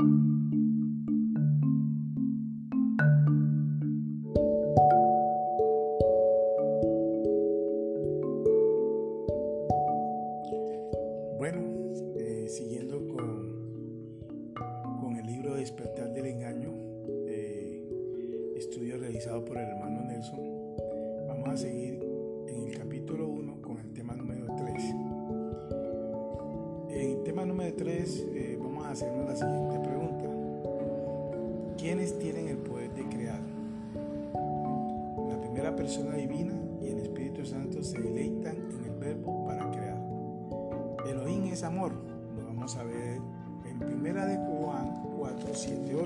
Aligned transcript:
you 0.00 0.33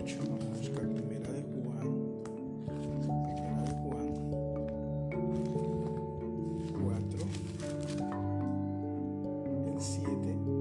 7, 0.09 0.23
8. 0.23 0.31
Vamos 0.31 0.45
a 0.45 0.49
buscar 0.57 0.89
Primera 0.89 1.33
de 1.33 1.43
Juan. 1.43 1.89
Primera 3.29 3.63
de 3.63 3.73
Juan 3.83 4.09
4, 6.83 7.19
el 9.67 9.81
7 9.81 10.09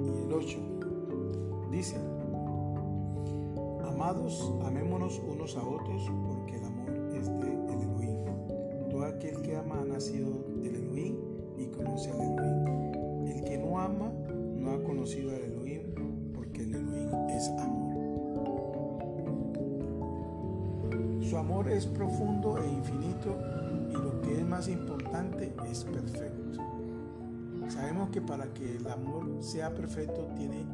y 0.04 0.10
el 0.24 0.34
8. 0.34 0.60
Dice, 1.72 1.98
amados, 3.88 4.54
amémonos 4.66 5.22
unos 5.26 5.56
a 5.56 5.64
otros 5.66 6.12
porque 6.28 6.58
el 6.58 6.66
amor 6.66 6.90
es 7.16 7.28
de 7.28 7.48
el 7.48 7.82
Elohim. 7.82 8.26
Todo 8.90 9.06
aquel 9.06 9.42
que 9.42 9.56
ama 9.56 9.80
ha 9.82 9.86
nacido 9.86 10.28
es 21.70 21.86
profundo 21.86 22.58
e 22.58 22.68
infinito 22.68 23.38
y 23.90 23.94
lo 23.94 24.22
que 24.22 24.40
es 24.40 24.46
más 24.46 24.68
importante 24.68 25.54
es 25.70 25.84
perfecto. 25.84 26.62
Sabemos 27.70 28.10
que 28.10 28.22
para 28.22 28.46
que 28.54 28.78
el 28.78 28.88
amor 28.88 29.26
sea 29.42 29.74
perfecto 29.74 30.28
tiene 30.38 30.66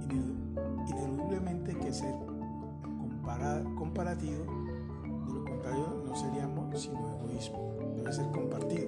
ineludiblemente 0.88 1.76
que 1.76 1.92
ser 1.92 2.14
comparativo, 3.76 4.46
de 5.28 5.34
lo 5.34 5.46
contrario 5.46 6.04
no 6.06 6.16
sería 6.16 6.50
sino 6.76 7.18
egoísmo, 7.20 7.76
debe 7.96 8.14
ser 8.14 8.26
compartido. 8.32 8.88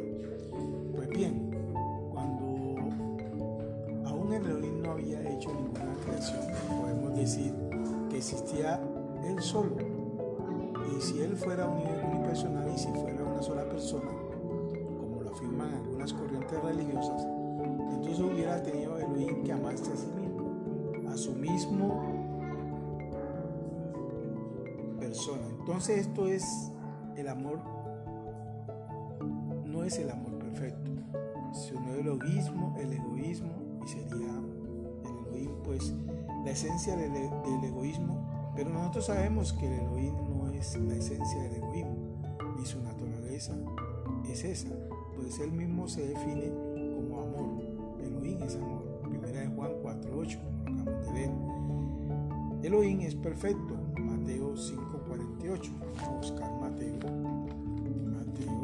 Pues 0.95 1.09
bien, 1.09 1.51
cuando 2.11 2.45
aún 4.05 4.33
el 4.33 4.45
Elohim 4.45 4.81
no 4.81 4.91
había 4.91 5.21
hecho 5.31 5.53
ninguna 5.53 5.95
creación, 6.05 6.41
podemos 6.81 7.15
decir 7.15 7.53
que 8.09 8.17
existía 8.17 8.79
él 9.23 9.41
solo. 9.41 9.94
Si 11.05 11.21
él 11.21 11.35
fuera 11.37 11.67
unipersonal 11.67 12.67
y 12.73 12.79
si 12.79 12.87
fuera 12.87 13.23
una 13.23 13.39
sola 13.39 13.63
persona, 13.69 14.09
como 14.97 15.21
lo 15.21 15.29
afirman 15.29 15.71
algunas 15.71 16.11
corrientes 16.11 16.59
religiosas, 16.63 17.27
entonces 17.91 18.19
hubiera 18.21 18.63
tenido 18.63 18.97
Elohim 18.97 19.43
que 19.43 19.51
amarse 19.51 19.93
a 19.93 19.95
sí 19.95 20.07
mismo, 20.07 21.11
a 21.11 21.15
su 21.15 21.33
mismo 21.33 22.01
persona. 24.99 25.43
Entonces 25.59 26.07
esto 26.07 26.27
es 26.27 26.71
el 27.15 27.27
amor, 27.27 27.59
no 29.63 29.83
es 29.83 29.99
el 29.99 30.09
amor 30.09 30.39
perfecto, 30.39 30.89
sino 31.53 31.93
el 31.93 32.07
egoísmo, 32.07 32.75
el 32.79 32.93
egoísmo 32.93 33.53
y 33.85 33.87
sería 33.89 34.41
el 35.03 35.27
Elohim, 35.27 35.51
pues 35.63 35.93
la 36.43 36.49
esencia 36.49 36.95
del, 36.95 37.13
del, 37.13 37.63
egoísmo, 37.63 38.27
pero 38.55 38.71
nosotros 38.71 39.05
sabemos 39.05 39.53
que 39.53 39.67
el 39.67 39.81
Elohim 39.81 40.15
no 40.35 40.44
es 40.57 40.77
la 40.77 40.95
esencia 40.95 41.41
del 41.43 41.55
egoísmo, 41.55 41.95
ni 42.57 42.65
su 42.65 42.81
naturaleza 42.81 43.53
es 44.29 44.43
esa, 44.43 44.69
pues 45.15 45.39
él 45.39 45.51
mismo 45.51 45.87
se 45.87 46.07
define 46.07 46.49
como 46.95 47.21
amor, 47.21 47.63
Elohim 48.01 48.41
es 48.43 48.55
amor, 48.55 48.83
primera 49.09 49.41
de 49.41 49.47
Juan 49.47 49.71
4.8, 49.83 50.39
como. 51.13 51.31
Elohim 52.63 53.01
es 53.01 53.15
perfecto, 53.15 53.75
Mateo 53.99 54.55
5.48, 54.55 55.69
vamos 55.79 56.03
a 56.03 56.09
buscar 56.09 56.51
Mateo, 56.59 56.95
Mateo, 58.11 58.61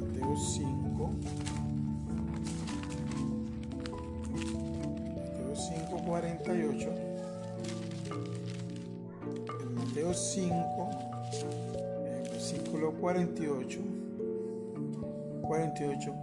Mateo 0.00 0.36
5. 0.36 1.10
Mateo 5.14 5.54
5:48 5.54 7.03
5 10.34 10.90
en 12.06 12.24
versículo 12.24 12.92
48 12.94 13.78
48 15.42 16.14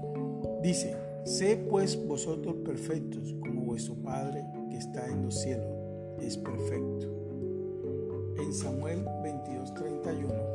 dice 0.62 0.98
sé 1.24 1.56
pues 1.56 1.96
vosotros 2.06 2.56
perfectos 2.66 3.34
como 3.40 3.62
vuestro 3.62 3.96
Padre 3.96 4.44
que 4.70 4.76
está 4.76 5.06
en 5.06 5.24
los 5.24 5.40
cielos 5.40 5.66
es 6.20 6.38
perfecto 6.38 7.08
en 8.38 8.54
Samuel 8.54 9.06
22 9.24 9.74
31 9.76 10.51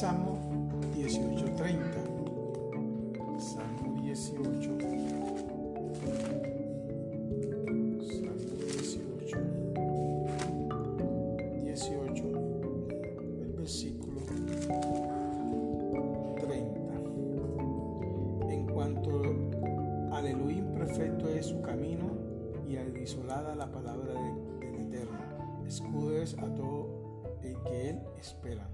Salmo 0.00 0.32
18:30. 0.96 1.76
Salmo 3.38 4.00
18. 4.00 4.80
Salmo 8.00 8.54
18. 8.64 9.36
18. 11.60 12.24
El 13.42 13.52
versículo 13.58 14.20
30. 16.40 16.94
En 18.48 18.66
cuanto 18.68 19.10
al 20.12 20.26
Elohim 20.26 20.72
perfecto 20.72 21.28
es 21.28 21.44
su 21.44 21.60
camino 21.60 22.16
y 22.66 22.76
desolada 22.76 23.54
la 23.54 23.70
palabra 23.70 24.14
de, 24.14 24.32
del 24.66 24.80
Eterno. 24.80 25.18
Escudo 25.66 26.16
es 26.16 26.32
a 26.38 26.54
todo 26.54 26.88
el 27.42 27.54
que 27.64 27.90
él 27.90 27.98
espera. 28.18 28.66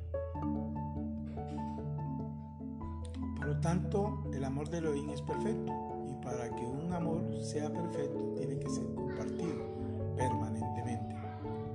Tanto, 3.66 4.22
el 4.32 4.44
amor 4.44 4.71
de 4.71 4.78
Elohim 4.78 5.10
es 5.10 5.21
perfecto 5.22 5.72
y 6.09 6.24
para 6.24 6.54
que 6.54 6.65
un 6.65 6.92
amor 6.92 7.21
sea 7.42 7.68
perfecto 7.68 8.33
tiene 8.36 8.60
que 8.60 8.71
ser 8.71 8.84
compartido 8.95 9.65
permanentemente. 10.16 11.16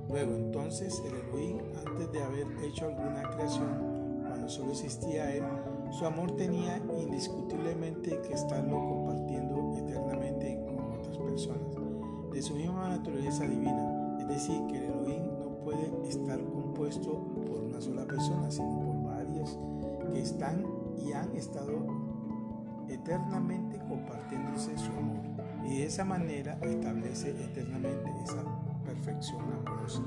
Luego, 0.08 0.36
entonces, 0.36 1.04
el 1.06 1.18
Elohim, 1.18 1.58
antes 1.86 2.10
de 2.14 2.24
haber 2.24 2.48
hecho 2.64 2.86
alguna 2.86 3.24
creación, 3.32 4.24
cuando 4.26 4.48
solo 4.48 4.72
existía 4.72 5.36
Él, 5.36 5.44
su 5.90 6.06
amor 6.06 6.34
tenía 6.38 6.82
indiscutiblemente 6.98 8.22
que 8.22 8.36
estarlo 8.36 8.80
compartiendo 8.80 9.76
eternamente 9.76 10.64
con 10.66 10.98
otras 10.98 11.18
personas, 11.18 11.76
de 12.32 12.42
su 12.42 12.56
misma 12.56 12.88
naturaleza 12.88 13.46
divina, 13.46 14.18
es 14.18 14.30
decir, 14.30 14.66
que 14.68 14.78
el 14.78 14.84
Elohim 14.86 15.24
no 15.40 15.58
puede 15.58 15.92
estar 16.08 16.42
compuesto 16.42 17.20
por 17.46 17.60
una 17.64 17.82
sola 17.82 18.06
persona, 18.06 18.50
sino 18.50 18.80
por 18.80 19.04
varias 19.04 19.60
que 20.14 20.22
están 20.22 20.81
y 20.98 21.14
han 21.14 21.36
estado 21.36 21.86
eternamente 22.90 23.80
compartiéndose 23.88 24.78
su 24.78 24.92
amor 24.92 25.22
y 25.64 25.78
de 25.78 25.86
esa 25.86 26.04
manera 26.04 26.58
establece 26.62 27.30
eternamente 27.30 28.12
esa 28.24 28.44
perfección 28.84 29.42
amorosa. 29.42 30.02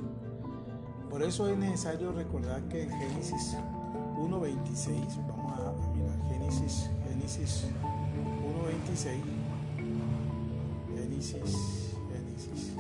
Por 1.09 1.23
eso 1.23 1.49
es 1.49 1.57
necesario 1.57 2.13
recordar 2.13 2.63
que 2.69 2.83
en 2.83 2.91
Génesis 2.91 3.57
1.26, 4.17 5.27
vamos 5.29 5.53
a 5.59 5.73
mirar 5.95 6.19
Génesis, 6.29 6.91
Génesis 7.09 7.67
1.26. 8.97 9.21
Génesis, 10.95 11.95
Génesis, 12.11 12.73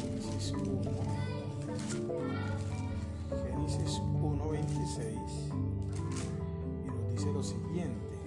Génesis 0.00 0.52
1. 0.52 0.82
Génesis 3.44 4.00
1.26. 4.00 5.35
Dice 7.26 7.32
lo 7.32 7.42
siguiente. 7.42 8.20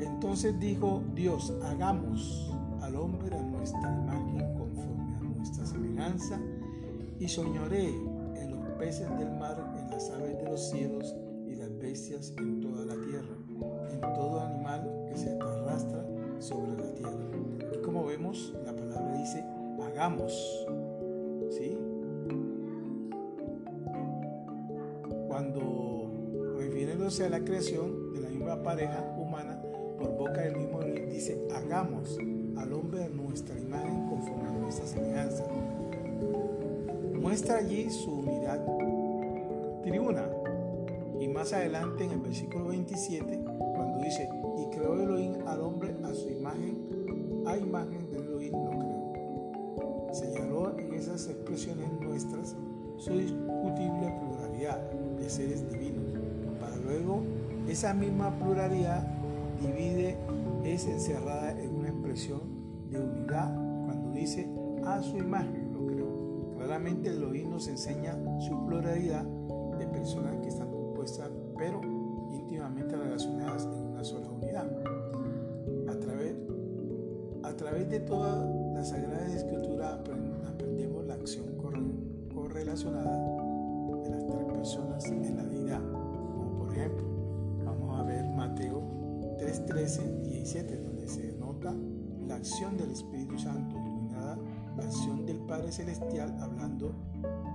Entonces 0.00 0.58
dijo 0.58 1.00
Dios, 1.14 1.52
hagamos 1.62 2.52
al 2.80 2.96
hombre 2.96 3.36
a 3.36 3.42
nuestra 3.42 3.80
imagen 3.80 4.52
conforme 4.58 5.16
a 5.16 5.20
nuestra 5.36 5.64
semejanza 5.66 6.40
y 7.20 7.28
soñaré 7.28 7.88
en 8.34 8.50
los 8.50 8.60
peces 8.80 9.08
del 9.16 9.30
mar, 9.38 9.76
en 9.78 9.90
las 9.90 10.10
aves 10.10 10.38
de 10.38 10.44
los 10.44 10.70
cielos 10.70 11.14
y 11.46 11.54
las 11.54 11.78
bestias 11.78 12.34
en 12.38 12.60
toda 12.60 12.84
la 12.84 12.94
tierra, 12.94 13.36
en 13.92 14.00
todo 14.00 14.40
animal 14.40 15.06
que 15.08 15.16
se 15.16 15.30
arrastra 15.38 16.04
sobre 16.40 16.76
la 16.76 16.92
tierra. 16.94 17.28
Y 17.72 17.80
como 17.82 18.06
vemos, 18.06 18.54
la 18.64 18.74
palabra 18.74 19.18
dice, 19.18 19.44
hagamos. 19.86 20.32
Refiriéndose 27.12 27.24
a 27.24 27.28
la 27.28 27.44
creación 27.44 28.12
de 28.14 28.20
la 28.20 28.28
misma 28.30 28.62
pareja 28.62 29.14
humana, 29.18 29.60
por 29.98 30.16
boca 30.16 30.40
del 30.40 30.56
mismo 30.56 30.80
dice, 30.80 31.46
hagamos 31.54 32.18
al 32.56 32.72
hombre 32.72 33.04
a 33.04 33.08
nuestra 33.08 33.58
imagen 33.58 34.08
conforme 34.08 34.48
a 34.48 34.52
nuestra 34.52 34.86
semejanza. 34.86 35.44
Muestra 37.20 37.58
allí 37.58 37.90
su 37.90 38.10
unidad 38.10 38.64
tribuna. 39.82 40.26
Y 41.20 41.28
más 41.28 41.52
adelante 41.52 42.04
en 42.04 42.12
el 42.12 42.20
versículo 42.20 42.68
27, 42.68 43.40
cuando 43.44 43.98
dice, 44.02 44.28
y 44.58 44.74
creó 44.74 45.00
Elohim 45.00 45.34
al 45.46 45.60
hombre 45.60 45.94
a 46.02 46.14
su 46.14 46.30
imagen, 46.30 47.44
a 47.46 47.56
imagen 47.56 48.10
de 48.10 48.18
Elohim 48.18 48.52
lo 48.52 48.70
creó. 48.70 50.14
Señaló 50.14 50.78
en 50.78 50.94
esas 50.94 51.28
expresiones 51.28 51.92
nuestras 52.00 52.56
su 52.96 53.18
discutible 53.18 54.14
pluralidad 54.18 54.80
de 55.18 55.30
seres 55.30 55.70
divinos, 55.70 56.11
luego 56.84 57.22
esa 57.68 57.94
misma 57.94 58.30
pluralidad 58.38 59.06
divide, 59.60 60.16
es 60.64 60.86
encerrada 60.86 61.52
en 61.60 61.74
una 61.74 61.88
expresión 61.88 62.40
de 62.90 63.00
unidad 63.00 63.54
cuando 63.84 64.10
dice 64.10 64.48
a 64.84 65.02
su 65.02 65.16
imagen 65.16 65.72
lo 65.72 65.86
creó. 65.86 66.56
Claramente 66.56 67.10
el 67.10 67.16
Elohim 67.16 67.50
nos 67.50 67.68
enseña 67.68 68.16
su 68.40 68.66
pluralidad 68.66 69.24
de 69.78 69.86
personas 69.86 70.36
que 70.36 70.48
están 70.48 70.70
compuestas 70.70 71.30
pero 71.56 71.80
íntimamente 72.32 72.96
relacionadas 72.96 73.64
en 73.64 73.92
una 73.92 74.04
sola 74.04 74.28
unidad. 74.28 74.66
A 75.88 75.98
través, 75.98 76.34
a 77.42 77.56
través 77.56 77.88
de 77.88 78.00
toda 78.00 78.44
la 78.74 78.84
Sagrada 78.84 79.32
Escritura 79.34 79.94
aprendemos 80.48 81.06
la 81.06 81.14
acción 81.14 81.46
correlacionada 82.34 83.16
de 84.02 84.10
las 84.10 84.26
tres 84.26 84.44
personas 84.52 85.04
en 85.06 85.36
la 85.36 85.44
17, 90.52 90.82
donde 90.82 91.08
se 91.08 91.32
nota 91.32 91.74
la 92.26 92.34
acción 92.36 92.76
del 92.76 92.90
Espíritu 92.90 93.38
Santo, 93.38 93.74
iluminada 93.78 94.36
la 94.76 94.84
acción 94.84 95.24
del 95.24 95.38
Padre 95.38 95.72
Celestial 95.72 96.36
hablando 96.40 96.92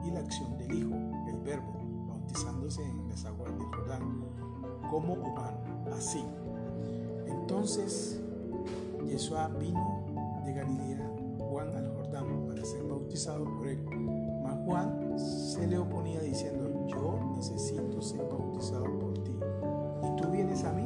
y 0.04 0.10
la 0.10 0.22
acción 0.22 0.58
del 0.58 0.74
Hijo, 0.74 0.96
el 1.28 1.38
Verbo, 1.42 1.74
bautizándose 2.08 2.84
en 2.84 3.08
las 3.08 3.24
aguas 3.26 3.52
del 3.52 3.68
Jordán 3.68 4.24
como 4.90 5.14
humano, 5.14 5.60
así. 5.96 6.24
Entonces, 7.28 8.20
Yeshua 9.06 9.50
vino 9.60 10.04
de 10.44 10.54
Galilea, 10.54 11.12
Juan 11.38 11.76
al 11.76 11.94
Jordán, 11.94 12.48
para 12.48 12.66
ser 12.66 12.84
bautizado 12.84 13.46
por 13.46 13.68
él. 13.68 13.80
Mas 14.42 14.58
Juan 14.66 15.20
se 15.20 15.68
le 15.68 15.78
oponía 15.78 16.20
diciendo, 16.22 16.88
yo 16.88 17.20
necesito 17.36 18.02
ser 18.02 18.28
bautizado 18.28 18.86
por 18.86 19.14
ti, 19.24 19.32
y 20.04 20.16
tú 20.20 20.30
vienes 20.32 20.64
a 20.64 20.74
mí. 20.74 20.84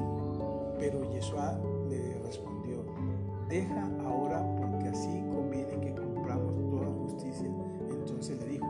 Pero 0.77 1.09
Yeshua 1.11 1.59
deja 3.51 3.85
ahora 4.05 4.41
porque 4.57 4.87
así 4.87 5.21
conviene 5.29 5.77
que 5.81 5.93
cumplamos 5.93 6.55
toda 6.69 6.87
justicia. 7.03 7.49
Entonces 7.89 8.39
le 8.39 8.53
dijo, 8.53 8.65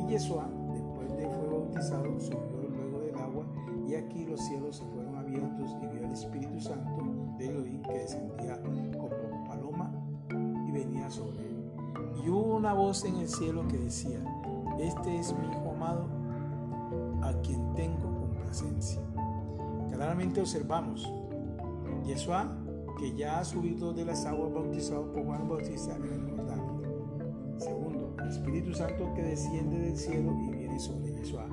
y 0.00 0.10
Yeshua, 0.10 0.48
después 0.72 1.16
de 1.16 1.28
fue 1.28 1.48
bautizado, 1.48 2.20
subió 2.20 2.68
luego 2.68 2.98
del 2.98 3.14
agua, 3.14 3.44
y 3.86 3.94
aquí 3.94 4.24
los 4.24 4.40
cielos 4.40 4.76
se 4.76 4.84
fueron 4.86 5.14
abiertos 5.16 5.76
y 5.80 5.86
vio 5.86 6.04
al 6.04 6.12
Espíritu 6.12 6.60
Santo 6.60 7.04
de 7.38 7.46
Elohim 7.46 7.82
que 7.82 7.92
descendía 7.92 8.60
como 8.60 9.44
paloma 9.46 9.92
y 10.66 10.70
venía 10.72 11.08
sobre 11.10 11.38
él. 11.38 11.72
Y 12.24 12.28
hubo 12.28 12.56
una 12.56 12.72
voz 12.72 13.04
en 13.04 13.16
el 13.16 13.28
cielo 13.28 13.66
que 13.68 13.78
decía, 13.78 14.18
este 14.80 15.16
es 15.16 15.32
mi 15.38 15.46
Hijo 15.46 15.70
amado, 15.70 16.06
a 17.22 17.32
quien 17.42 17.72
tengo 17.74 18.12
complacencia. 18.20 19.00
Claramente 19.92 20.40
observamos 20.40 21.08
Yeshua, 22.04 22.63
que 23.04 23.14
ya 23.14 23.40
ha 23.40 23.44
subido 23.44 23.92
de 23.92 24.02
las 24.02 24.24
aguas 24.24 24.50
bautizado 24.54 25.12
por 25.12 25.24
Juan 25.24 25.46
Bautista 25.46 25.94
en 25.94 26.04
el 26.04 26.30
Jordán. 26.30 27.58
Segundo, 27.58 28.16
el 28.18 28.28
Espíritu 28.30 28.72
Santo 28.72 29.12
que 29.14 29.22
desciende 29.22 29.78
del 29.78 29.96
cielo 29.98 30.32
y 30.48 30.56
viene 30.56 30.80
sobre 30.80 31.12
Yeshua. 31.12 31.44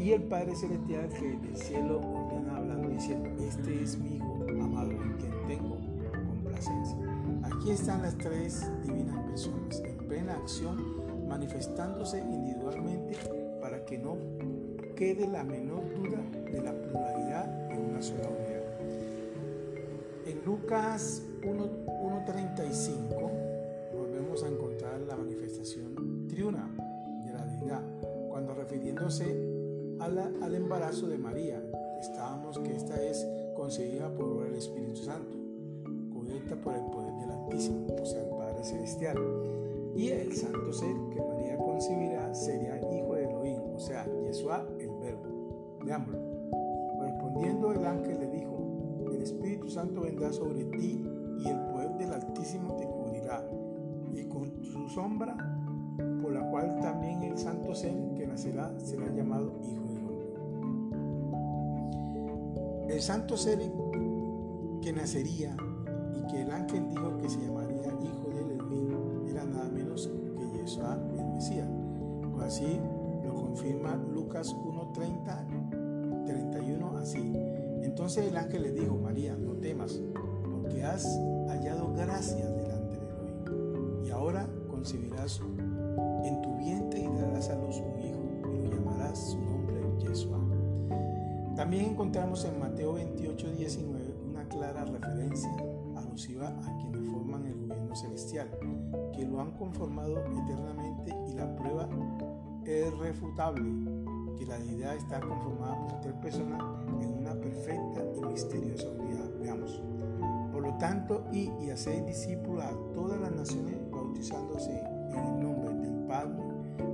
Y 0.00 0.12
el 0.12 0.22
Padre 0.22 0.56
Celestial 0.56 1.10
que 1.10 1.36
del 1.36 1.54
cielo 1.54 2.00
ordena 2.00 2.56
hablando 2.56 2.88
diciendo, 2.88 3.28
este 3.44 3.82
es 3.82 3.98
mi 3.98 4.16
Hijo 4.16 4.38
amado 4.58 4.90
en 4.92 5.16
quien 5.18 5.32
tengo 5.48 5.76
complacencia. 6.26 6.96
Aquí 7.42 7.72
están 7.72 8.00
las 8.00 8.16
tres 8.16 8.66
divinas 8.82 9.22
personas 9.26 9.82
en 9.84 9.98
plena 10.08 10.32
acción, 10.32 11.28
manifestándose 11.28 12.20
individualmente 12.20 13.18
para 13.60 13.84
que 13.84 13.98
no 13.98 14.16
quede 14.96 15.26
la 15.26 15.44
menor 15.44 15.82
duda 15.94 16.22
de 16.50 16.62
la 16.62 16.72
pluralidad 16.72 17.70
en 17.70 17.90
una 17.90 18.00
sola 18.00 18.30
unidad. 18.30 18.49
Lucas 20.44 21.22
1.35 21.42 23.30
volvemos 23.94 24.42
a 24.42 24.48
encontrar 24.48 25.00
la 25.00 25.16
manifestación 25.16 26.26
triuna 26.28 26.70
de 27.24 27.32
la 27.32 27.44
deidad, 27.44 27.82
cuando 28.28 28.54
refiriéndose 28.54 29.24
al 30.00 30.54
embarazo 30.54 31.08
de 31.08 31.18
María, 31.18 31.62
estábamos 32.00 32.58
que 32.58 32.74
esta 32.74 33.02
es 33.02 33.26
concebida 33.54 34.14
por 34.14 34.46
el 34.46 34.54
Espíritu 34.54 34.96
Santo, 34.96 35.36
cubierta 36.14 36.56
por 36.56 36.74
el 36.74 36.84
poder 36.86 37.12
del 37.16 37.30
Altísimo, 37.30 37.86
o 38.00 38.06
sea, 38.06 38.22
el 38.22 38.30
Padre 38.30 38.64
Celestial. 38.64 39.18
Y 39.94 40.08
el 40.08 40.34
santo 40.34 40.72
ser 40.72 40.96
que 41.12 41.20
María 41.20 41.58
concebirá 41.58 42.32
sería 42.32 42.78
hijo 42.78 43.14
de 43.14 43.24
Elohim, 43.24 43.60
o 43.74 43.78
sea, 43.78 44.06
Yeshua 44.22 44.66
el 44.78 44.90
Verbo. 45.00 45.78
Veámoslo. 45.84 46.18
Respondiendo 47.02 47.72
el 47.72 47.84
ángel 47.84 48.20
le 48.20 48.30
dijo, 48.30 48.59
Espíritu 49.22 49.68
Santo 49.68 50.02
vendrá 50.02 50.32
sobre 50.32 50.64
ti 50.64 51.04
y 51.38 51.48
el 51.48 51.58
poder 51.66 51.96
del 51.96 52.12
Altísimo 52.12 52.74
te 52.76 52.86
cubrirá, 52.86 53.44
y 54.12 54.24
con 54.24 54.62
su 54.62 54.88
sombra, 54.88 55.36
por 56.22 56.32
la 56.32 56.50
cual 56.50 56.78
también 56.80 57.22
el 57.22 57.38
santo 57.38 57.74
ser 57.74 57.94
que 58.14 58.26
nacerá 58.26 58.78
será 58.78 59.08
llamado 59.14 59.52
Hijo 59.62 59.84
del 59.86 60.04
Hombre. 60.04 60.28
El 62.94 63.00
santo 63.00 63.36
ser 63.36 63.58
que 64.82 64.92
nacería 64.92 65.56
y 66.14 66.26
que 66.30 66.42
el 66.42 66.50
ángel 66.50 66.88
dijo 66.88 67.16
que 67.18 67.28
se 67.28 67.40
llamaría 67.40 67.88
Hijo 68.02 68.30
del 68.34 68.50
Elohim 68.52 69.28
era 69.28 69.44
nada 69.44 69.68
menos 69.68 70.10
que 70.38 70.58
Yeshua 70.58 70.98
el 71.16 71.26
Mesías. 71.34 71.68
Pues 72.32 72.46
así 72.46 72.80
lo 73.24 73.34
confirma 73.34 73.96
Lucas 73.96 74.54
1.30, 74.54 76.24
31 76.26 76.96
así. 76.98 77.32
Entonces 77.90 78.28
el 78.28 78.36
ángel 78.36 78.62
le 78.62 78.72
dijo, 78.72 78.96
María, 78.96 79.36
no 79.36 79.54
temas, 79.54 80.00
porque 80.48 80.84
has 80.84 81.04
hallado 81.48 81.92
gracia 81.92 82.48
delante 82.48 82.96
de 82.96 83.08
Elohim. 83.08 84.04
Y 84.04 84.10
ahora 84.10 84.48
concebirás 84.68 85.40
en 86.24 86.40
tu 86.40 86.56
vientre 86.56 87.00
y 87.00 87.08
darás 87.20 87.50
a 87.50 87.56
luz 87.56 87.78
un 87.78 88.00
hijo, 88.00 88.20
y 88.48 88.62
lo 88.62 88.76
llamarás 88.76 89.32
su 89.32 89.40
nombre 89.40 89.82
Yeshua. 89.98 90.38
También 91.56 91.86
encontramos 91.86 92.44
en 92.44 92.60
Mateo 92.60 92.92
28, 92.92 93.50
19 93.58 94.14
una 94.30 94.44
clara 94.48 94.84
referencia 94.84 95.50
alusiva 95.96 96.46
a 96.46 96.76
quienes 96.78 97.10
forman 97.10 97.44
el 97.44 97.58
gobierno 97.58 97.96
celestial, 97.96 98.48
que 99.12 99.26
lo 99.26 99.40
han 99.40 99.50
conformado 99.56 100.20
eternamente 100.20 101.12
y 101.28 101.34
la 101.34 101.56
prueba 101.56 101.88
es 102.64 102.96
refutable 102.98 103.99
que 104.40 104.46
la 104.46 104.58
deidad 104.58 104.96
está 104.96 105.20
conformada 105.20 105.76
por 105.86 106.00
tres 106.00 106.14
personas 106.14 106.62
en 107.02 107.12
una 107.18 107.34
perfecta 107.34 108.02
y 108.16 108.24
misteriosa 108.24 108.88
unidad. 108.88 109.28
Veamos. 109.38 109.82
Por 110.50 110.62
lo 110.62 110.78
tanto, 110.78 111.24
y, 111.30 111.50
y 111.60 111.68
haced 111.68 112.06
discípulos 112.06 112.64
a 112.64 112.72
todas 112.94 113.20
las 113.20 113.32
naciones 113.32 113.76
bautizándose 113.90 114.82
en 115.10 115.18
el 115.18 115.40
nombre 115.40 115.74
del 115.74 116.06
Padre, 116.06 116.42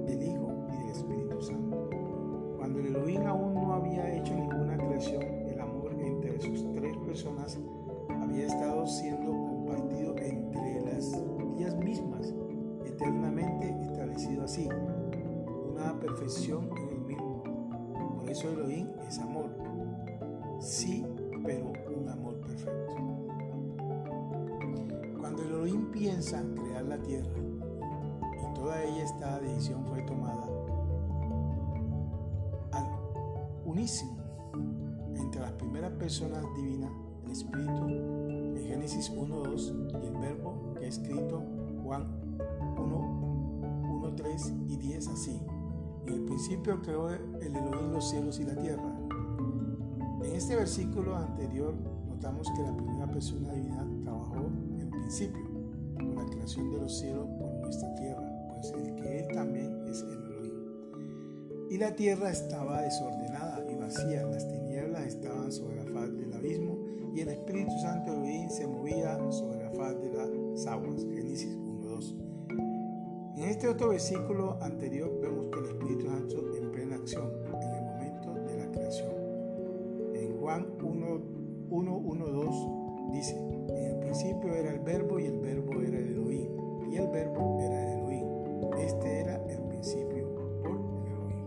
del 0.07 0.23
Hijo 0.25 0.67
y 0.73 0.76
del 0.76 0.88
Espíritu 0.91 1.41
Santo. 1.41 1.88
Cuando 2.57 2.81
el 2.81 2.87
Elohim 2.87 3.25
aún 3.29 3.55
no 3.55 3.75
había 3.75 4.12
hecho 4.17 4.35
ninguna 4.35 4.76
creación, 4.76 5.23
el 5.23 5.61
amor 5.61 5.95
entre 6.00 6.41
sus 6.41 6.65
personas 7.07 7.59
había 8.09 8.47
estado 8.47 8.85
siendo 8.88 9.31
compartido 9.31 10.17
entre 10.19 10.81
las 10.81 11.12
ellas 11.57 11.76
mismas, 11.76 12.35
eternamente 12.85 13.71
establecido 13.85 14.45
así, 14.45 14.69
una 15.71 15.99
perfección 16.00 16.69
eso 18.37 18.50
Elohim 18.50 18.88
es 19.09 19.19
amor. 19.19 19.49
Sí, 20.61 21.07
pero 21.43 21.73
un 21.97 22.07
amor 22.07 22.38
perfecto. 22.43 22.95
Cuando 25.19 25.43
Elohim 25.43 25.90
piensa 25.90 26.45
crear 26.55 26.85
la 26.85 26.99
tierra, 26.99 27.33
y 27.33 28.55
toda 28.55 28.83
ella 28.85 29.05
esta 29.05 29.40
decisión 29.40 29.87
fue 29.87 30.02
tomada 30.02 30.45
al 32.73 32.87
unísimo 33.64 34.19
entre 35.14 35.40
las 35.40 35.52
primeras 35.52 35.93
personas 35.93 36.45
divinas, 36.57 36.90
el 37.25 37.31
Espíritu, 37.31 37.88
en 37.88 38.64
Génesis 38.69 39.11
1.2 39.11 40.02
y 40.02 40.07
el 40.09 40.16
Verbo 40.19 40.75
que 40.78 40.85
ha 40.85 40.88
escrito 40.88 41.43
Juan 41.83 42.07
1, 42.76 44.12
3 44.14 44.52
y 44.69 44.76
10 44.76 45.09
así. 45.09 45.40
En 46.07 46.15
el 46.15 46.25
principio 46.25 46.81
creó 46.83 47.11
el 47.11 47.21
Elohim 47.41 47.93
los 47.93 48.11
cielos 48.11 48.39
y 48.41 48.45
la 48.45 48.55
tierra. 48.57 48.97
En 50.23 50.35
este 50.35 50.57
versículo 50.57 51.17
anterior 51.17 51.75
notamos 52.09 52.51
que 52.57 52.63
la 52.63 52.77
primera 52.77 53.07
persona 53.11 53.53
divina 53.53 53.87
trabajó 54.03 54.47
en 54.79 54.91
principio 54.91 55.45
con 55.95 56.15
la 56.17 56.25
creación 56.27 56.71
de 56.71 56.79
los 56.79 56.99
cielos 56.99 57.27
por 57.39 57.53
nuestra 57.61 57.95
tierra, 57.95 58.23
pues 58.55 58.73
el 58.73 58.95
que 58.97 59.21
él 59.21 59.27
también 59.35 59.85
es 59.89 60.01
el 60.03 60.13
Elohim. 60.13 60.53
Y 61.71 61.79
la 61.79 61.95
tierra 61.95 62.31
estaba 62.31 62.83
desordenada 62.83 63.65
y 63.71 63.75
vacía, 63.77 64.23
las 64.25 64.49
tinieblas 64.49 65.07
estaban 65.07 65.53
sobre 65.53 65.77
la 65.77 65.93
faz 65.93 66.13
del 66.17 66.33
abismo 66.33 66.79
y 67.15 67.21
el 67.21 67.29
Espíritu 67.29 67.73
Santo 67.81 68.13
Elohim 68.13 68.49
se 68.49 68.67
movía 68.67 69.19
sobre 69.31 69.65
la 69.65 69.71
faz 69.71 69.95
de 70.01 70.13
las 70.13 70.67
aguas. 70.67 71.03
Génesis 71.03 71.57
1.2. 71.57 72.15
En 73.37 73.45
este 73.45 73.69
otro 73.69 73.91
versículo 73.91 74.57
anterior 74.63 75.21
vemos 75.21 75.36
que 75.50 75.59
el 75.59 75.67
Espíritu 75.67 76.07
Santo 76.07 76.57
en 76.57 76.73
plena 76.73 76.97
acción 76.97 77.31
en 77.62 77.75
el 77.75 77.85
momento 77.85 78.33
de 78.47 78.57
la 78.59 78.71
creación. 78.71 79.12
En 80.15 80.38
Juan 80.38 80.67
1.1.2 80.79 83.12
dice, 83.12 83.37
en 83.37 83.85
el 83.85 83.99
principio 83.99 84.55
era 84.55 84.73
el 84.73 84.81
verbo 84.81 85.19
y 85.19 85.26
el 85.26 85.38
verbo 85.38 85.79
era 85.81 85.99
el 85.99 86.09
Elohim 86.09 86.49
y 86.91 86.97
el 86.97 87.09
verbo 87.09 87.59
era 87.61 87.83
el 87.83 87.88
Elohim. 87.99 88.26
Este 88.79 89.21
era 89.21 89.37
el 89.47 89.61
principio 89.65 90.35
por 90.35 90.47
el 90.47 90.55
Elohim. 91.12 91.45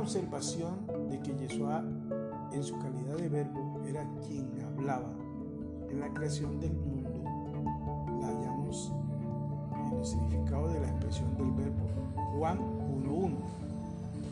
observación 0.06 0.86
de 1.10 1.18
que 1.18 1.34
Yeshua 1.34 1.82
en 2.52 2.62
su 2.62 2.78
calidad 2.78 3.16
de 3.16 3.28
verbo 3.28 3.80
era 3.88 4.08
quien 4.24 4.48
hablaba 4.62 5.10
en 5.90 5.98
la 5.98 6.14
creación 6.14 6.60
del 6.60 6.74
mundo, 6.74 7.10
la 8.20 8.28
hallamos 8.28 8.92
en 9.74 9.98
el 9.98 10.04
significado 10.04 10.68
de 10.68 10.78
la 10.78 10.90
expresión 10.90 11.36
del 11.36 11.50
verbo 11.50 11.88
Juan 12.38 12.58
1.1. 13.04 13.34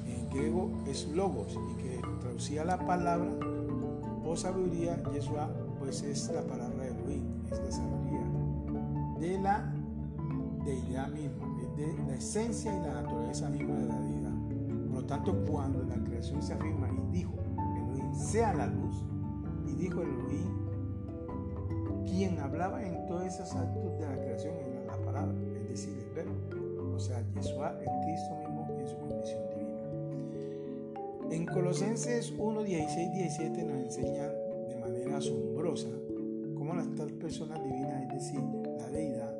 En 0.07 0.31
griego 0.31 0.71
es 0.87 1.09
logos 1.09 1.59
y 1.73 1.83
que 1.83 2.01
traducía 2.21 2.65
la 2.65 2.79
palabra 2.79 3.33
o 4.25 4.37
sabiduría, 4.37 5.03
Yeshua, 5.13 5.51
pues 5.81 6.05
es 6.05 6.31
la 6.33 6.43
palabra 6.43 6.85
de 6.85 6.91
Elohim, 6.91 7.25
es 7.51 7.59
la 7.59 7.73
sabiduría 7.73 8.23
de 9.19 9.39
la 9.41 9.73
deidad 10.65 11.09
misma, 11.09 11.59
es 11.61 11.77
de 11.77 12.05
la 12.07 12.15
esencia 12.15 12.73
y 12.73 12.81
la 12.81 13.03
naturaleza 13.03 13.51
misma 13.51 13.75
de 13.75 13.87
la 13.87 13.99
deidad. 13.99 14.14
Por 15.05 15.19
tanto, 15.19 15.45
cuando 15.45 15.83
la 15.83 16.03
creación 16.03 16.43
se 16.43 16.55
afirma 16.55 16.89
y 16.89 17.19
dijo 17.19 17.35
Elohim 17.77 18.15
sea 18.15 18.55
la 18.55 18.67
luz, 18.67 19.05
y 19.67 19.75
dijo 19.75 20.01
Elohim, 20.01 20.49
quien 22.07 22.39
hablaba 22.39 22.83
en 22.83 23.05
todos 23.05 23.25
esos 23.25 23.55
actos 23.55 23.99
de 23.99 24.07
la 24.07 24.17
creación 24.17 24.55
era 24.57 24.97
la 24.97 25.05
palabra, 25.05 25.35
es 25.61 25.69
decir, 25.69 25.99
el 25.99 26.15
verbo, 26.15 26.33
o 26.95 26.99
sea, 26.99 27.23
Yeshua, 27.35 27.79
el 27.81 27.89
Cristo 28.07 28.35
mismo 28.39 28.67
en 28.79 28.89
su 28.89 28.97
condición 28.97 29.43
divina. 29.51 31.35
En 31.37 31.45
Colosenses 31.45 32.33
1, 32.39 32.63
16, 32.63 33.13
17 33.13 33.63
nos 33.63 33.83
enseñan 33.83 34.33
de 34.71 34.77
manera 34.77 35.19
asombrosa 35.19 35.91
cómo 36.55 36.75
las 36.75 36.89
tal 36.95 37.13
personas 37.13 37.63
divinas, 37.63 38.05
es 38.05 38.09
decir, 38.09 38.41
la 38.79 38.89
deidad, 38.89 39.37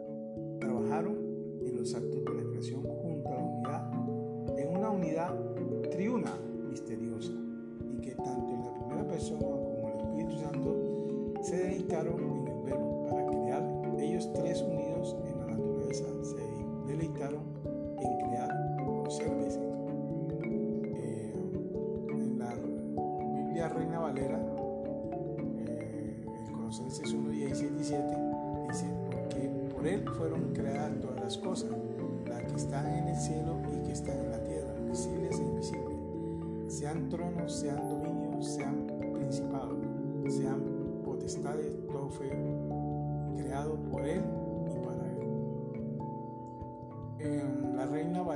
trabajaron 0.61 1.17
en 1.65 1.75
los 1.75 1.95
actos 1.95 2.24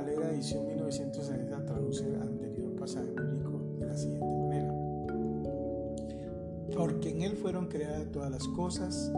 Valera 0.09 0.31
edición 0.31 0.65
1960 0.65 1.65
traduce 1.67 2.03
el 2.07 2.15
anterior 2.15 2.75
pasaje 2.77 3.11
bíblico 3.11 3.61
de 3.77 3.85
la 3.85 3.95
siguiente 3.95 4.25
manera. 4.25 4.73
Porque 6.75 7.11
en 7.11 7.21
él 7.21 7.37
fueron 7.37 7.67
creadas 7.67 8.11
todas 8.11 8.31
las 8.31 8.47
cosas, 8.47 9.11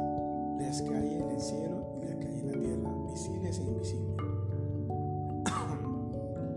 las 0.60 0.82
que 0.82 0.94
hay 0.94 1.14
en 1.14 1.30
el 1.30 1.40
cielo 1.40 1.96
y 2.02 2.06
las 2.08 2.16
que 2.18 2.28
hay 2.28 2.40
en 2.40 2.48
la 2.48 2.60
tierra, 2.60 2.94
visibles 3.10 3.60
e 3.60 3.64
invisibles. 3.64 4.18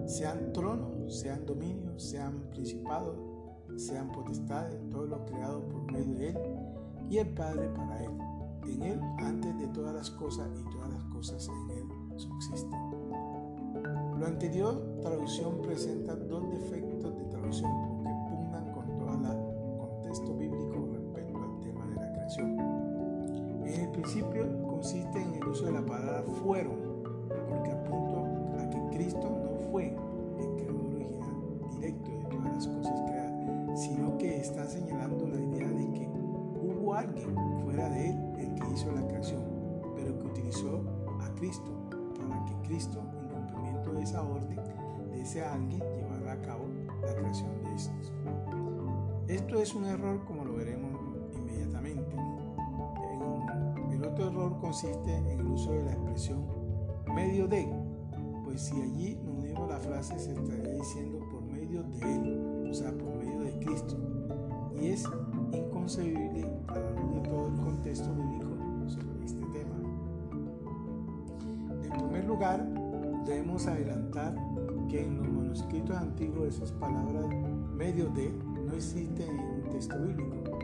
sean 0.12 0.52
tronos, 0.52 1.16
sean 1.16 1.46
dominios, 1.46 2.02
sean 2.02 2.40
principados, 2.50 3.16
sean 3.76 4.10
potestades, 4.10 4.80
todo 4.90 5.06
lo 5.06 5.24
creado 5.26 5.60
por 5.68 5.92
medio 5.92 6.32
y 7.08 7.18
el 7.18 7.28
Padre 7.34 7.68
para 7.68 8.02
Él. 8.02 8.10
En 8.66 8.82
Él 8.82 9.00
antes 9.18 9.56
de 9.58 9.68
todas 9.68 9.94
las 9.94 10.10
cosas 10.10 10.48
y 10.58 10.64
todas 10.72 10.90
las 10.90 11.04
cosas 11.04 11.48
en 11.48 11.70
Él 11.70 11.84
subsisten. 12.18 12.83
Lo 14.24 14.30
anterior 14.30 14.82
traducción 15.02 15.60
presenta 15.60 16.16
dos 16.16 16.50
defectos 16.50 17.14
de 17.14 17.24
traducción 17.24 17.70
porque 17.84 18.08
pugnan 18.30 18.72
con 18.72 18.96
todo 18.96 19.12
el 19.12 19.76
contexto 19.76 20.34
bíblico 20.34 20.88
respecto 20.94 21.42
al 21.42 21.60
tema 21.60 21.86
de 21.88 21.94
la 21.96 22.10
creación. 22.10 22.58
En 23.66 23.80
el 23.82 23.90
principio 23.90 24.66
consiste 24.66 25.20
en 25.20 25.34
el 25.34 25.46
uso 25.46 25.66
de 25.66 25.72
la 25.72 25.84
palabra 25.84 26.22
fueron, 26.42 27.04
porque 27.50 27.70
apunta 27.70 28.62
a 28.62 28.70
que 28.70 28.96
Cristo 28.96 29.28
no 29.28 29.70
fue 29.70 29.94
el 30.38 30.54
creador 30.56 31.68
directo 31.78 32.10
de 32.10 32.24
todas 32.24 32.54
las 32.54 32.66
cosas 32.66 33.02
creadas, 33.02 33.78
sino 33.78 34.16
que 34.16 34.38
está 34.38 34.66
señalando 34.66 35.28
la 35.28 35.38
idea 35.38 35.68
de 35.68 35.92
que 35.92 36.08
hubo 36.62 36.94
alguien 36.94 37.36
fuera 37.62 37.90
de 37.90 38.08
él 38.08 38.16
el 38.38 38.54
que 38.54 38.72
hizo 38.72 38.90
la 38.90 39.06
creación, 39.06 39.42
pero 39.94 40.18
que 40.18 40.26
utilizó 40.28 40.80
a 41.20 41.28
Cristo 41.34 41.73
de 45.34 45.40
ese 45.40 45.44
alguien 45.44 45.80
llevar 45.80 46.28
a 46.28 46.40
cabo 46.42 46.64
la 47.02 47.14
creación 47.14 47.50
de 47.64 47.74
estos. 47.74 48.12
Esto 49.28 49.60
es 49.60 49.74
un 49.74 49.84
error 49.84 50.24
como 50.26 50.44
lo 50.44 50.54
veremos 50.54 50.92
inmediatamente. 51.34 52.16
el 53.90 54.04
otro 54.04 54.28
error 54.28 54.58
consiste 54.60 55.16
en 55.16 55.26
el 55.26 55.46
uso 55.46 55.72
de 55.72 55.84
la 55.84 55.92
expresión 55.92 56.44
medio 57.14 57.48
de, 57.48 57.68
pues 58.44 58.60
si 58.62 58.80
allí 58.80 59.18
no 59.24 59.32
unimos 59.32 59.68
la 59.68 59.78
frase 59.78 60.18
se 60.18 60.32
estaría 60.32 60.72
diciendo 60.74 61.18
por 61.30 61.42
medio 61.42 61.82
de 61.82 62.00
él, 62.00 62.68
o 62.70 62.74
sea, 62.74 62.92
por 62.92 63.14
medio 63.16 63.40
de 63.40 63.58
Cristo. 63.58 63.96
Y 64.80 64.88
es 64.88 65.04
inconcebible 65.52 66.46
a 66.68 66.78
la 66.78 66.90
luz 66.90 67.14
de 67.14 67.20
todo 67.28 67.48
el 67.48 67.56
contexto 67.56 68.12
bíblico 68.14 68.50
sobre 68.88 69.24
este 69.24 69.44
tema. 69.46 69.76
En 71.82 71.90
primer 71.90 72.24
lugar, 72.24 72.64
debemos 73.24 73.66
adelantar 73.66 74.34
que 74.88 75.02
en 75.02 75.16
los 75.16 75.28
manuscritos 75.28 75.96
antiguos 75.96 76.48
esas 76.48 76.72
palabras 76.72 77.26
medio 77.74 78.08
de 78.10 78.32
no 78.66 78.74
existen 78.74 79.28
en 79.28 79.64
un 79.64 79.70
texto 79.70 79.98
bíblico. 79.98 80.58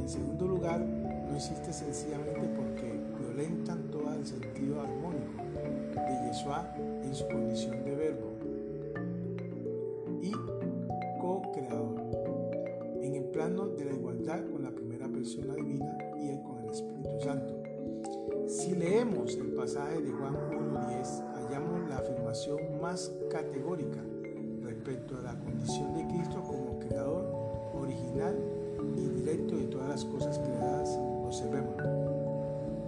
En 0.00 0.08
segundo 0.08 0.46
lugar, 0.46 0.80
no 0.80 1.36
existe 1.36 1.72
sencillamente 1.72 2.48
porque 2.56 3.00
violentan 3.18 3.90
todo 3.90 4.12
el 4.14 4.26
sentido 4.26 4.80
armónico 4.80 5.42
de 5.94 6.28
Yeshua 6.28 6.74
en 6.76 7.14
su 7.14 7.26
condición 7.28 7.84
de 7.84 7.94
verbo 7.94 8.39
categórica 23.50 24.00
respecto 24.62 25.18
a 25.18 25.22
la 25.22 25.38
condición 25.40 25.92
de 25.94 26.06
Cristo 26.06 26.40
como 26.40 26.78
creador 26.78 27.24
original 27.74 28.36
y 28.96 29.08
directo 29.08 29.56
de 29.56 29.64
todas 29.64 29.88
las 29.88 30.04
cosas 30.04 30.38
creadas. 30.38 30.96
Observemos. 31.24 31.74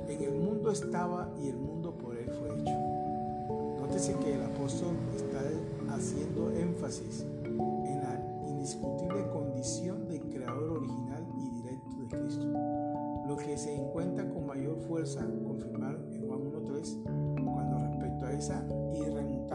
En 0.08 0.22
el 0.22 0.34
mundo 0.34 0.70
estaba 0.70 1.28
y 1.42 1.48
el 1.48 1.56
mundo 1.56 1.92
por 1.92 2.16
él 2.16 2.30
fue 2.30 2.60
hecho. 2.60 2.78
Nótese 3.80 4.14
que 4.18 4.34
el 4.34 4.42
apóstol 4.42 4.94
está 5.16 5.40
haciendo 5.94 6.52
énfasis 6.52 7.26
en 7.44 8.00
la 8.00 8.20
indiscutible 8.48 9.26
condición 9.32 10.08
de 10.08 10.20
creador 10.20 10.78
original 10.78 11.26
y 11.38 11.48
directo 11.48 11.96
de 11.96 12.06
Cristo, 12.06 12.46
lo 13.26 13.36
que 13.36 13.58
se 13.58 13.74
encuentra 13.74 14.28
con 14.28 14.46
mayor 14.46 14.76
fuerza 14.86 15.26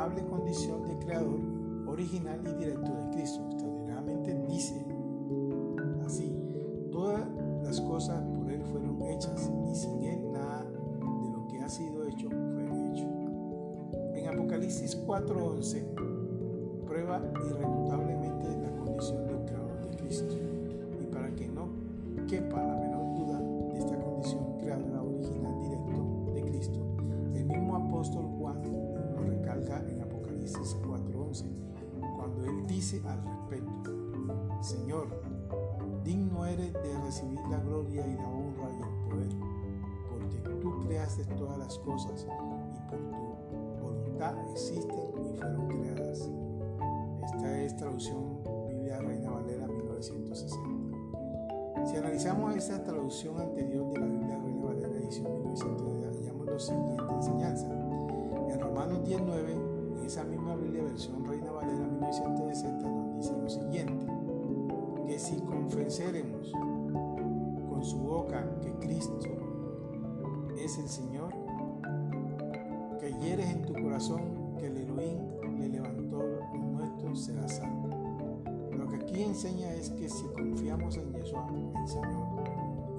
irremutable 0.08 0.24
condición 0.30 0.84
de 0.88 0.98
creador 1.00 1.40
original 1.88 2.42
y 2.46 2.54
directo 2.54 2.94
de 2.94 3.10
Cristo. 3.12 3.42
Extraordinariamente 3.52 4.34
dice 4.48 4.86
así, 6.06 6.34
todas 6.92 7.28
las 7.64 7.82
cosas 7.82 8.24
por 8.36 8.50
Él 8.50 8.64
fueron 8.64 9.02
hechas 9.04 9.52
y 9.70 9.76
sin 9.76 10.04
Él 10.04 10.32
nada 10.32 10.64
de 10.64 11.32
lo 11.32 11.48
que 11.48 11.60
ha 11.60 11.70
sido 11.70 12.06
hecho 12.06 12.30
fue 12.30 12.92
hecho. 12.92 13.08
En 14.16 14.28
Apocalipsis 14.28 14.98
4.11 15.06 16.86
prueba 16.86 17.22
irremutablemente 17.46 17.77
de 36.84 36.98
recibir 37.04 37.40
la 37.50 37.60
gloria 37.60 38.06
y 38.06 38.16
la 38.16 38.28
honra 38.28 38.70
y 38.72 38.82
el 38.82 38.90
poder, 39.10 39.30
porque 40.10 40.38
tú 40.40 40.80
creaste 40.86 41.26
todas 41.36 41.58
las 41.58 41.78
cosas 41.80 42.26
y 42.26 42.90
por 42.90 43.00
tu 43.48 43.56
voluntad 43.82 44.36
existen 44.52 45.12
y 45.26 45.38
fueron 45.38 45.68
creadas. 45.68 46.30
Esta 47.26 47.62
es 47.62 47.76
traducción 47.76 48.40
Biblia 48.68 49.00
Reina 49.00 49.30
Valera 49.32 49.68
1960. 49.68 50.88
Si 51.86 51.96
analizamos 51.96 52.56
esta 52.56 52.84
traducción 52.84 53.40
anterior 53.40 53.90
de 53.92 54.00
la 54.00 54.06
Biblia 54.06 54.38
Reina 54.44 54.66
Valera 54.66 54.98
edición 54.98 55.34
1960, 55.44 56.20
hallamos 56.20 56.46
la 56.48 56.60
siguiente 56.60 57.14
enseñanza. 57.14 57.68
En 58.50 58.60
Romanos 58.60 59.04
19, 59.06 59.52
en 59.52 60.06
esa 60.06 60.24
misma 60.24 60.56
Biblia 60.56 60.84
versión 60.84 61.26
Reina 61.26 61.52
Valera 61.52 61.88
1960, 61.88 62.90
nos 62.90 63.16
dice 63.18 63.38
lo 63.42 63.50
siguiente, 63.50 63.97
si 65.86 66.02
confesaremos 66.04 66.52
con 67.70 67.84
su 67.84 67.98
boca 68.00 68.44
que 68.62 68.72
Cristo 68.80 69.28
es 70.58 70.78
el 70.80 70.88
Señor, 70.88 71.32
que 73.00 73.14
hieres 73.22 73.50
en 73.52 73.62
tu 73.64 73.74
corazón 73.74 74.56
que 74.58 74.68
el 74.68 74.78
Elohim 74.78 75.20
le 75.60 75.70
levantó 75.70 76.24
los 76.24 76.66
nuestros, 76.66 77.26
será 77.26 77.48
salvo. 77.48 77.90
Lo 78.76 78.88
que 78.88 78.96
aquí 78.96 79.22
enseña 79.22 79.72
es 79.74 79.92
que 79.92 80.10
si 80.10 80.26
confiamos 80.30 80.98
en 80.98 81.14
Yeshua, 81.14 81.48
el 81.54 81.88
Señor, 81.88 82.28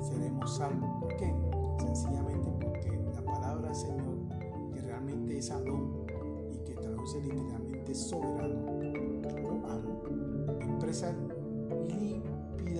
seremos 0.00 0.56
salvos. 0.56 0.90
¿Por 1.00 1.16
qué? 1.16 1.34
Sencillamente 1.80 2.48
porque 2.60 2.96
la 3.12 3.22
palabra 3.22 3.74
Señor, 3.74 4.18
que 4.72 4.80
realmente 4.80 5.38
es 5.38 5.50
Adón 5.50 6.06
y 6.52 6.58
que 6.64 6.74
traduce 6.74 7.20
literalmente 7.22 7.94
soberano 7.94 8.66
o 9.44 9.66
amo, 9.66 10.02
expresa 10.60 11.12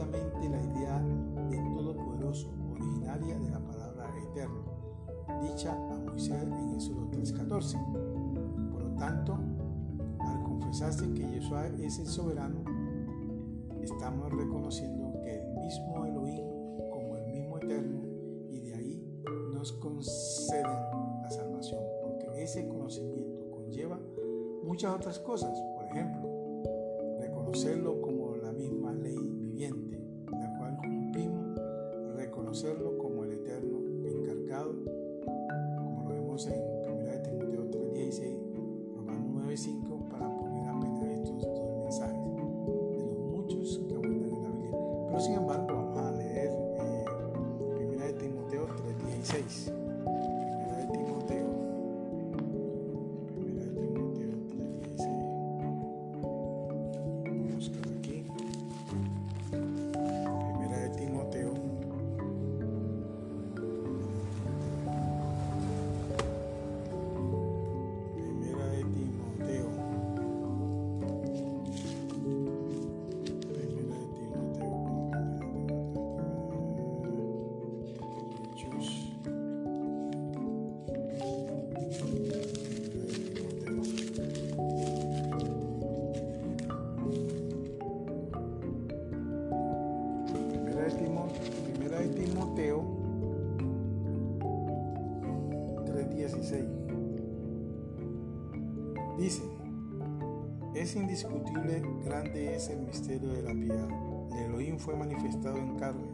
límpidamente 0.06 0.48
la 0.48 0.62
idea 0.62 1.02
de 1.50 1.56
todopoderoso, 1.74 2.48
originaria 2.70 3.38
de 3.38 3.50
la 3.50 3.58
palabra 3.58 4.11
eterno, 4.30 4.62
dicha 5.42 5.72
a 5.72 5.98
Moisés 5.98 6.42
en 6.42 6.74
Éxodo 6.74 7.08
3:14. 7.11 7.78
Por 8.70 8.82
lo 8.82 8.94
tanto, 8.96 9.38
al 10.20 10.42
confesarse 10.44 11.12
que 11.12 11.28
Yeshua 11.28 11.66
es 11.78 11.98
el 11.98 12.06
soberano, 12.06 12.61
estamos 13.82 14.32
reconociendo 14.32 15.20
que 15.22 15.34
el 15.34 15.56
mismo 15.56 16.04
Elohim 16.04 16.44
como 16.90 17.16
el 17.16 17.32
mismo 17.32 17.56
eterno 17.58 18.00
y 18.50 18.61
de 18.61 18.74
ahí 18.74 19.22
nos 19.52 19.72
conceden 19.72 20.78
la 21.22 21.30
salvación, 21.30 21.82
porque 22.02 22.42
ese 22.42 22.68
conocimiento 22.68 23.50
conlleva 23.50 23.98
muchas 24.62 24.94
otras 24.94 25.18
cosas, 25.18 25.58
reconocerlo 32.48 32.97
indiscutible, 101.18 101.83
grande 102.04 102.54
es 102.54 102.68
el 102.68 102.83
misterio 102.83 103.31
de 103.31 103.42
la 103.42 103.52
piedad. 103.52 103.88
El 104.33 104.44
Elohim 104.44 104.78
fue 104.78 104.94
manifestado 104.94 105.57
en 105.57 105.74
carne, 105.76 106.07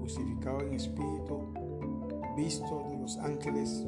justificado 0.00 0.62
en 0.62 0.72
espíritu, 0.72 1.42
visto 2.36 2.86
de 2.88 2.96
los 2.96 3.18
ángeles, 3.18 3.86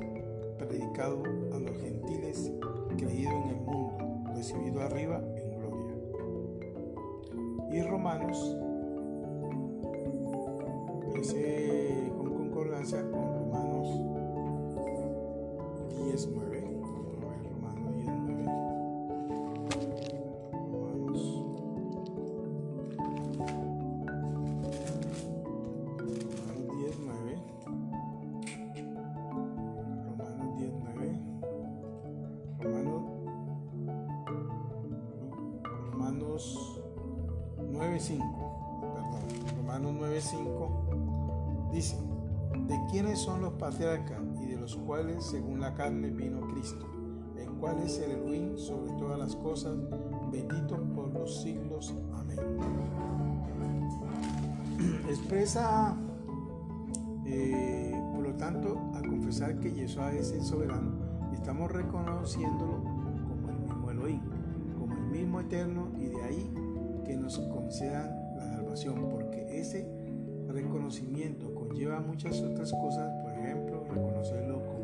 predicado 0.59 1.23
a 1.55 1.59
los 1.59 1.75
gentiles, 1.79 2.53
creído 2.99 3.31
en 3.31 3.49
el 3.49 3.57
mundo, 3.57 3.97
recibido 4.35 4.83
arriba 4.83 5.23
en 5.37 5.59
gloria. 5.59 5.95
Y 7.73 7.83
Romanos, 7.83 8.57
ese 11.19 12.13
con 12.15 12.35
concordancia 12.35 13.11
con 13.11 13.35
Romanos 13.35 13.89
19. 16.05 16.58
Quiénes 42.99 43.21
son 43.21 43.43
los 43.43 43.53
patriarcas 43.53 44.19
y 44.43 44.47
de 44.47 44.57
los 44.57 44.75
cuales 44.75 45.25
según 45.25 45.61
la 45.61 45.73
carne 45.73 46.11
vino 46.11 46.41
Cristo? 46.49 46.85
El 47.37 47.49
cual 47.61 47.79
es 47.79 47.97
el 48.01 48.11
Elohim 48.11 48.59
sobre 48.59 48.91
todas 48.95 49.17
las 49.17 49.37
cosas, 49.37 49.77
bendito 50.33 50.83
por 50.97 51.13
los 51.13 51.43
siglos. 51.43 51.95
Amén. 52.13 52.41
Expresa, 55.09 55.97
eh, 57.25 58.03
por 58.17 58.25
lo 58.25 58.35
tanto, 58.35 58.91
al 58.93 59.07
confesar 59.07 59.61
que 59.61 59.73
Yeshua 59.73 60.13
es 60.15 60.33
el 60.33 60.43
soberano, 60.43 60.91
estamos 61.33 61.71
reconociéndolo 61.71 62.83
como 62.83 63.49
el 63.49 63.59
mismo 63.61 63.91
Elohim 63.93 64.21
mismo 65.13 65.41
eterno 65.41 65.93
y 65.97 66.07
de 66.07 66.21
ahí 66.23 66.51
que 67.07 67.17
nos 67.17 67.39
concedan 67.39 68.11
la 68.37 68.57
salvación, 68.57 69.09
porque 69.09 69.61
ese 69.61 69.89
reconocimiento 70.49 71.55
conlleva 71.69 72.01
muchas 72.01 72.41
otras 72.43 72.73
cosas, 72.73 73.13
por 73.23 73.33
ejemplo, 73.33 73.85
reconocerlo 73.89 74.65
como 74.65 74.78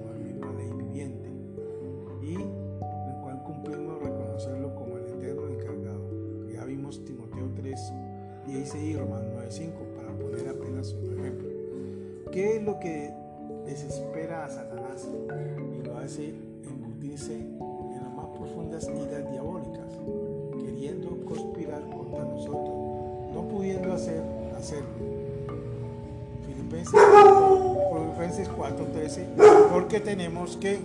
tenemos 30.34 30.56
que, 30.56 30.80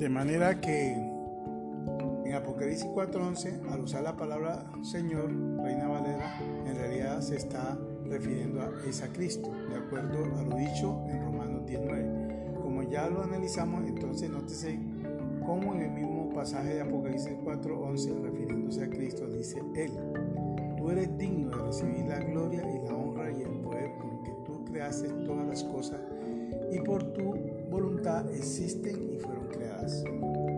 de 0.00 0.08
manera 0.08 0.60
que 0.60 0.92
en 2.24 2.34
Apocalipsis 2.34 2.86
4:11, 2.86 3.70
al 3.70 3.82
usar 3.82 4.02
la 4.02 4.16
palabra 4.16 4.66
Señor, 4.82 5.30
Reina 5.62 5.86
Valera, 5.86 6.40
en 6.66 6.74
realidad 6.74 7.20
se 7.20 7.36
está 7.36 7.78
refiriendo 8.04 8.60
a, 8.60 8.72
esa 8.88 9.12
Cristo, 9.12 9.48
de 9.70 9.76
acuerdo 9.76 10.24
a 10.36 10.42
lo 10.42 10.56
dicho 10.56 11.04
en 11.06 11.22
Romanos 11.22 11.66
19. 11.66 12.54
Como 12.60 12.82
ya 12.82 13.08
lo 13.08 13.22
analizamos, 13.22 13.86
entonces 13.86 14.28
nótese 14.28 14.80
cómo 15.46 15.74
en 15.74 15.82
el 15.82 15.90
mismo 15.92 16.28
pasaje 16.34 16.74
de 16.74 16.80
Apocalipsis 16.80 17.36
4:11, 17.44 18.22
refiriéndose 18.22 18.82
a 18.82 18.90
Cristo, 18.90 19.28
dice 19.28 19.62
Él, 19.76 19.92
tú 20.76 20.90
eres 20.90 21.16
digno 21.16 21.56
de 21.56 21.62
recibir 21.62 22.06
la 22.06 22.18
gloria 22.18 22.68
y 22.68 22.84
la 22.84 22.92
honra 22.92 23.30
y 23.30 23.40
el 23.40 23.60
poder 23.60 23.92
porque 24.02 24.32
tú 24.44 24.64
creaste 24.64 25.10
todas 25.24 25.46
las 25.46 25.62
cosas 25.62 26.00
y 26.72 26.80
por 26.80 27.04
tu 27.12 27.36
voluntad 27.70 28.30
existen 28.32 29.12
y 29.12 29.18
fueron 29.18 29.48
creadas. 29.48 30.04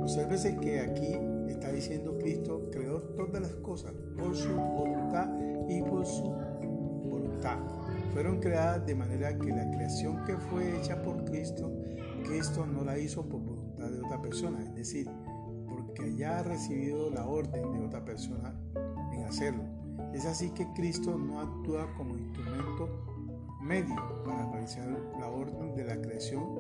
Obsérvese 0.03 0.57
que 0.57 0.81
aquí 0.81 1.17
está 1.49 1.73
diciendo 1.73 2.17
Cristo 2.19 2.69
creó 2.71 3.01
todas 3.01 3.41
las 3.43 3.53
cosas 3.57 3.93
por 4.19 4.35
su 4.35 4.55
voluntad 4.55 5.29
y 5.69 5.83
por 5.83 6.07
su 6.07 6.33
voluntad. 7.09 7.59
Fueron 8.13 8.41
creadas 8.41 8.87
de 8.87 8.95
manera 8.95 9.39
que 9.39 9.51
la 9.51 9.71
creación 9.71 10.25
que 10.25 10.37
fue 10.37 10.77
hecha 10.79 11.01
por 11.03 11.25
Cristo, 11.25 11.73
Cristo 12.25 12.67
no 12.67 12.85
la 12.85 12.99
hizo 12.99 13.29
por 13.29 13.41
voluntad 13.41 13.91
de 13.91 14.01
otra 14.01 14.21
persona, 14.21 14.63
es 14.63 14.75
decir, 14.75 15.09
que 15.95 16.05
haya 16.05 16.43
recibido 16.43 17.11
la 17.11 17.27
orden 17.27 17.73
de 17.73 17.85
otra 17.85 18.05
persona 18.05 18.55
en 19.13 19.25
hacerlo. 19.25 19.65
Es 20.13 20.27
así 20.27 20.51
que 20.51 20.67
Cristo 20.75 21.17
no 21.17 21.41
actúa 21.41 21.93
como 21.97 22.17
instrumento 22.17 22.89
medio 23.61 23.97
para 24.25 24.51
realizar 24.51 24.89
la 25.19 25.29
orden 25.29 25.75
de 25.75 25.85
la 25.85 26.01
creación 26.01 26.60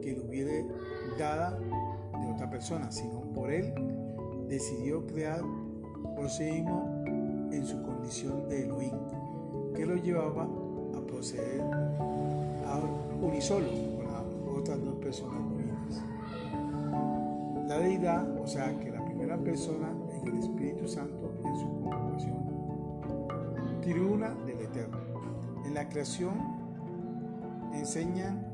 que 0.00 0.12
le 0.12 0.20
hubiera 0.20 0.52
dada 1.18 1.58
de 1.58 2.32
otra 2.32 2.50
persona, 2.50 2.90
sino 2.90 3.20
por 3.32 3.50
él 3.50 3.72
decidió 4.48 5.06
crear 5.06 5.40
por 6.16 6.28
sí 6.28 6.44
mismo 6.44 7.04
en 7.52 7.66
su 7.66 7.82
condición 7.82 8.48
de 8.48 8.64
Elohim, 8.64 8.94
que 9.74 9.86
lo 9.86 9.96
llevaba 9.96 10.44
a 10.44 11.06
proceder 11.06 11.62
a 11.62 12.80
unisolo 13.20 13.66
con 13.96 14.06
las 14.06 14.58
otras 14.58 14.84
dos 14.84 14.96
personas 14.96 15.50
la 17.70 17.78
deidad, 17.78 18.28
o 18.40 18.46
sea 18.48 18.76
que 18.80 18.90
la 18.90 19.04
primera 19.04 19.38
persona 19.38 19.94
en 20.12 20.26
el 20.26 20.38
Espíritu 20.40 20.88
Santo 20.88 21.32
en 21.44 21.56
su 21.56 21.80
conformación 21.80 22.36
tribuna 23.80 24.34
del 24.44 24.60
Eterno. 24.60 24.98
En 25.64 25.74
la 25.74 25.88
creación 25.88 26.34
enseñan, 27.72 28.49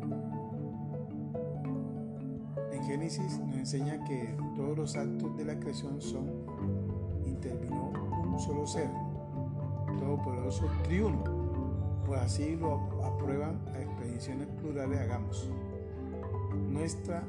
Génesis 2.97 3.39
nos 3.41 3.57
enseña 3.57 4.03
que 4.05 4.35
todos 4.57 4.75
los 4.75 4.97
actos 4.97 5.37
de 5.37 5.45
la 5.45 5.61
creación 5.61 6.01
son, 6.01 6.31
intervino 7.27 7.93
un 8.25 8.41
solo 8.41 8.67
ser, 8.67 8.89
todopoderoso 9.99 10.65
triuno, 10.83 11.23
pues 12.07 12.23
así 12.23 12.57
lo 12.57 13.05
aprueban 13.05 13.61
las 13.67 13.83
expediciones 13.83 14.49
plurales, 14.63 14.99
hagamos. 14.99 15.51
Nuestra 16.71 17.23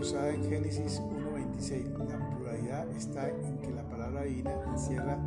usada 0.00 0.30
en 0.30 0.44
Génesis 0.44 1.02
1.26. 1.02 2.08
La 2.08 2.30
pluralidad 2.30 2.90
está 2.96 3.28
en 3.28 3.58
que 3.58 3.70
la 3.70 3.86
palabra 3.90 4.22
divina 4.22 4.54
encierra 4.72 5.22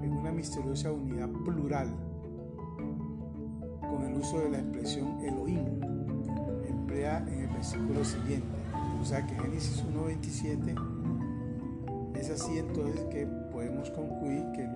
en 0.00 0.12
una 0.12 0.30
misteriosa 0.30 0.92
unidad 0.92 1.28
plural 1.44 1.88
con 3.80 4.04
el 4.06 4.14
uso 4.14 4.38
de 4.38 4.50
la 4.50 4.58
expresión 4.60 5.18
Elohim, 5.24 5.64
emplea 6.68 7.18
en 7.26 7.40
el 7.40 7.48
versículo 7.48 8.04
siguiente. 8.04 8.63
O 9.04 9.06
sea 9.06 9.26
que 9.26 9.34
Génesis 9.34 9.84
1.27 9.84 12.18
es 12.18 12.30
así 12.30 12.56
entonces 12.56 13.04
que 13.10 13.26
podemos 13.52 13.90
concluir 13.90 14.50
que 14.52 14.62
el 14.62 14.70